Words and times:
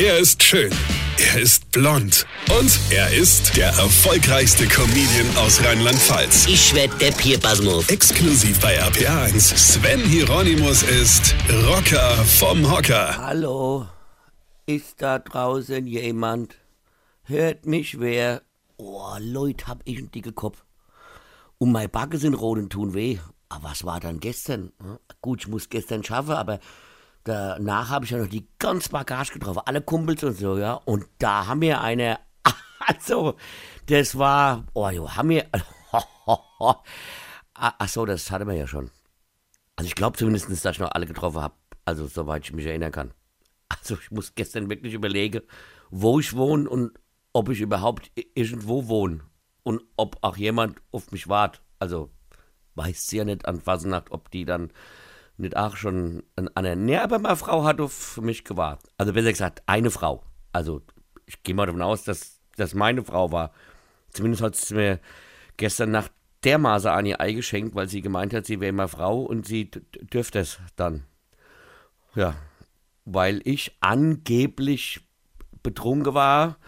Er 0.00 0.16
ist 0.16 0.44
schön. 0.44 0.70
Er 1.18 1.40
ist 1.42 1.72
blond. 1.72 2.24
Und 2.56 2.78
er 2.92 3.12
ist 3.12 3.56
der 3.56 3.70
erfolgreichste 3.70 4.68
Comedian 4.68 5.36
aus 5.38 5.60
Rheinland-Pfalz. 5.64 6.46
Ich 6.46 6.72
werd 6.72 7.00
der 7.00 7.10
Pierpasmus. 7.10 7.88
Exklusiv 7.88 8.60
bei 8.60 8.80
RPA1. 8.80 9.56
Sven 9.56 9.98
Hieronymus 10.04 10.84
ist 10.84 11.34
Rocker 11.66 12.12
vom 12.38 12.70
Hocker. 12.70 13.18
Hallo, 13.18 13.88
ist 14.66 15.02
da 15.02 15.18
draußen 15.18 15.84
jemand? 15.88 16.54
Hört 17.24 17.66
mich 17.66 17.98
wer? 17.98 18.42
Oh, 18.76 19.16
Leute, 19.18 19.66
hab 19.66 19.80
ich 19.84 19.98
einen 19.98 20.12
dicken 20.12 20.36
Kopf. 20.36 20.62
Und 21.58 21.72
meine 21.72 21.88
Backe 21.88 22.18
sind 22.18 22.34
rot 22.34 22.58
und 22.58 22.70
tun 22.70 22.94
weh. 22.94 23.18
Aber 23.48 23.70
was 23.70 23.82
war 23.82 23.98
dann 23.98 24.20
gestern? 24.20 24.70
Hm? 24.80 24.98
Gut, 25.20 25.40
ich 25.40 25.48
muss 25.48 25.68
gestern 25.68 26.04
schaffen, 26.04 26.34
aber 26.34 26.60
danach 27.24 27.90
habe 27.90 28.04
ich 28.04 28.10
ja 28.10 28.18
noch 28.18 28.28
die 28.28 28.48
ganze 28.58 28.90
Bagage 28.90 29.32
getroffen, 29.32 29.62
alle 29.64 29.82
Kumpels 29.82 30.24
und 30.24 30.36
so, 30.36 30.58
ja. 30.58 30.74
Und 30.74 31.06
da 31.18 31.46
haben 31.46 31.60
wir 31.60 31.80
eine, 31.80 32.18
also, 32.86 33.36
das 33.86 34.18
war, 34.18 34.64
oh 34.74 34.88
jo, 34.88 35.10
haben 35.10 35.30
wir, 35.30 35.46
ach 37.54 37.88
so, 37.88 38.06
das 38.06 38.30
hatten 38.30 38.48
wir 38.48 38.54
ja 38.54 38.66
schon. 38.66 38.90
Also 39.76 39.86
ich 39.86 39.94
glaube 39.94 40.16
zumindest, 40.16 40.50
dass 40.50 40.74
ich 40.74 40.80
noch 40.80 40.90
alle 40.90 41.06
getroffen 41.06 41.40
habe, 41.40 41.54
also 41.84 42.06
soweit 42.06 42.44
ich 42.44 42.52
mich 42.52 42.66
erinnern 42.66 42.92
kann. 42.92 43.14
Also 43.68 43.94
ich 43.94 44.10
muss 44.10 44.34
gestern 44.34 44.68
wirklich 44.68 44.94
überlegen, 44.94 45.42
wo 45.90 46.18
ich 46.18 46.34
wohne 46.34 46.68
und 46.68 46.98
ob 47.32 47.48
ich 47.48 47.60
überhaupt 47.60 48.10
irgendwo 48.34 48.88
wohne 48.88 49.20
und 49.62 49.82
ob 49.96 50.16
auch 50.22 50.36
jemand 50.36 50.80
auf 50.90 51.12
mich 51.12 51.28
wartet. 51.28 51.62
Also 51.78 52.10
weiß 52.74 53.10
ja 53.12 53.24
nicht 53.24 53.46
an 53.46 53.60
Fasnacht, 53.60 54.10
ob 54.10 54.30
die 54.30 54.44
dann 54.44 54.72
nicht 55.38 55.56
auch 55.56 55.76
schon 55.76 56.22
eine, 56.54 56.76
nee, 56.76 56.96
aber 56.96 57.18
meine 57.18 57.36
Frau 57.36 57.64
hat 57.64 57.80
auf 57.80 58.20
mich 58.20 58.44
gewartet. 58.44 58.90
Also 58.98 59.12
besser 59.12 59.30
gesagt, 59.30 59.62
eine 59.66 59.90
Frau. 59.90 60.22
Also 60.52 60.82
ich 61.26 61.42
gehe 61.42 61.54
mal 61.54 61.66
davon 61.66 61.82
aus, 61.82 62.04
dass 62.04 62.40
das 62.56 62.74
meine 62.74 63.04
Frau 63.04 63.30
war. 63.32 63.52
Zumindest 64.10 64.42
hat 64.42 64.56
sie 64.56 64.74
mir 64.74 65.00
gestern 65.56 65.90
Nacht 65.90 66.12
dermaßen 66.44 66.90
an 66.90 67.06
ihr 67.06 67.20
Ei 67.20 67.32
geschenkt, 67.32 67.74
weil 67.74 67.88
sie 67.88 68.00
gemeint 68.00 68.34
hat, 68.34 68.46
sie 68.46 68.60
wäre 68.60 68.72
meine 68.72 68.88
Frau 68.88 69.22
und 69.22 69.46
sie 69.46 69.70
dürfte 69.70 70.40
es 70.40 70.58
dann. 70.76 71.04
Ja, 72.14 72.34
weil 73.04 73.40
ich 73.44 73.76
angeblich 73.80 75.00
betrunken 75.62 76.14
war 76.14 76.58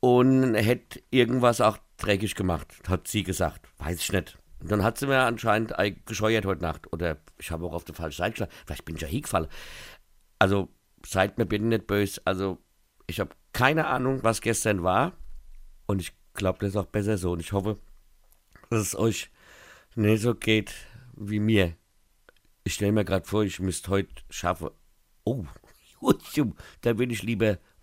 und 0.00 0.54
hätte 0.54 1.02
irgendwas 1.10 1.60
auch 1.60 1.78
dreckig 1.96 2.34
gemacht, 2.34 2.66
hat 2.88 3.08
sie 3.08 3.22
gesagt. 3.22 3.68
Weiß 3.78 4.00
ich 4.00 4.12
nicht. 4.12 4.38
Und 4.60 4.70
dann 4.70 4.82
hat 4.82 4.98
sie 4.98 5.06
mir 5.06 5.20
anscheinend 5.20 5.74
gescheuert 6.06 6.44
heute 6.44 6.62
Nacht. 6.62 6.92
Oder 6.92 7.18
ich 7.38 7.50
habe 7.50 7.64
auch 7.66 7.72
auf 7.72 7.84
der 7.84 7.94
falschen 7.94 8.18
Seite 8.18 8.32
geschlagen. 8.32 8.52
Vielleicht 8.66 8.84
bin 8.84 8.96
ich 8.96 9.02
ja 9.02 9.08
hingefallen. 9.08 9.48
Also 10.38 10.68
seid 11.06 11.38
mir 11.38 11.46
bitte 11.46 11.64
nicht 11.64 11.86
böse. 11.86 12.20
Also 12.24 12.58
ich 13.06 13.20
habe 13.20 13.30
keine 13.52 13.86
Ahnung, 13.86 14.22
was 14.22 14.40
gestern 14.40 14.82
war. 14.82 15.12
Und 15.86 16.00
ich 16.00 16.12
glaube, 16.34 16.58
das 16.60 16.70
ist 16.70 16.76
auch 16.76 16.86
besser 16.86 17.16
so. 17.18 17.32
Und 17.32 17.40
ich 17.40 17.52
hoffe, 17.52 17.78
dass 18.68 18.80
es 18.80 18.96
euch 18.96 19.30
nicht 19.94 20.22
so 20.22 20.34
geht 20.34 20.74
wie 21.14 21.40
mir. 21.40 21.74
Ich 22.64 22.74
stelle 22.74 22.92
mir 22.92 23.04
gerade 23.04 23.26
vor, 23.26 23.42
ich 23.42 23.60
müsste 23.60 23.90
heute 23.90 24.10
schaffen. 24.28 24.70
Oh, 25.24 25.44
da 26.82 26.98
will 26.98 27.10
ich 27.10 27.22
lieber 27.22 27.58